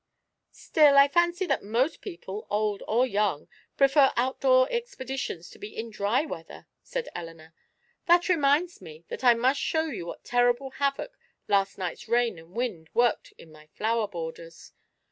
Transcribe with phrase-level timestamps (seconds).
[0.55, 5.91] "Still, I fancy that most people, old or young, prefer outdoor expeditions to be in
[5.91, 7.53] dry weather," said Elinor.
[8.07, 12.53] "That reminds me that I must show you what terrible havoc last night's rain and
[12.55, 14.73] wind worked in my flower borders.